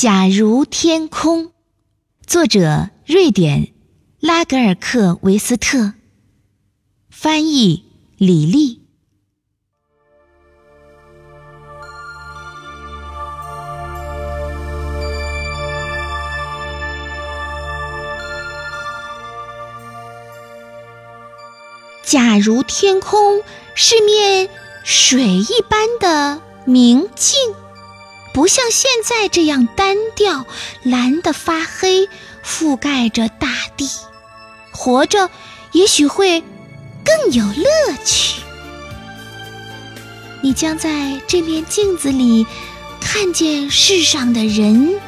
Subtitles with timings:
[0.00, 1.50] 假如天空，
[2.24, 3.72] 作者瑞典
[4.20, 5.94] 拉格尔克维斯特，
[7.10, 7.82] 翻译
[8.16, 8.80] 李丽。
[22.04, 23.42] 假如天空
[23.74, 24.48] 是面
[24.84, 27.36] 水一般的明镜。
[28.38, 30.46] 不像现在这样单调，
[30.84, 32.08] 蓝得发黑，
[32.44, 33.90] 覆盖着大地，
[34.70, 35.28] 活着
[35.72, 36.44] 也许会
[37.04, 37.66] 更有乐
[38.04, 38.40] 趣。
[40.40, 42.46] 你将在这面镜子里
[43.00, 45.00] 看见世上的人、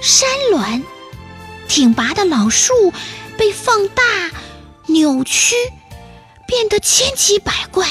[0.00, 0.82] 山峦、
[1.68, 2.94] 挺拔的老树
[3.36, 4.02] 被放大、
[4.86, 5.54] 扭曲，
[6.46, 7.86] 变得千奇百怪，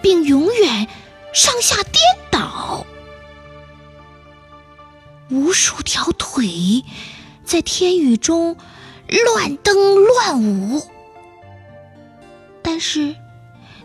[0.00, 0.86] 并永远
[1.34, 2.41] 上下颠倒。
[5.32, 6.84] 无数条腿
[7.42, 8.58] 在天宇中
[9.08, 10.86] 乱蹬乱舞，
[12.60, 13.16] 但是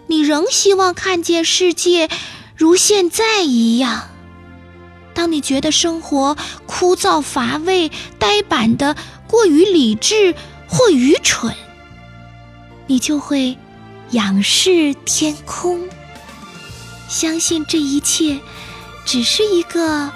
[0.08, 2.10] 你仍希望看见世界
[2.54, 4.10] 如现在一样。
[5.14, 6.36] 当你觉得生活
[6.66, 10.36] 枯燥乏味、呆板的过于理智
[10.68, 11.56] 或愚蠢，
[12.88, 13.58] 你就会
[14.12, 15.88] 仰视天空，
[17.08, 18.38] 相信这一切
[19.06, 20.12] 只是一个。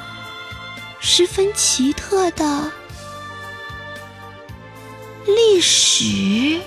[1.04, 2.72] 十分奇特的
[5.26, 6.62] 历史。